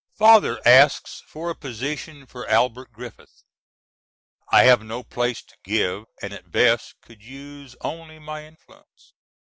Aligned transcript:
Father 0.17 0.59
asks 0.65 1.21
for 1.27 1.51
a 1.51 1.55
position 1.55 2.25
for 2.25 2.47
Albert 2.49 2.91
Griffith. 2.91 3.43
I 4.51 4.63
have 4.63 4.81
no 4.81 5.03
place 5.03 5.43
to 5.43 5.55
give 5.63 6.05
and 6.23 6.33
at 6.33 6.49
best 6.49 6.95
could 7.01 7.21
use 7.23 7.75
only 7.81 8.17
my 8.17 8.45
influence. 8.45 9.13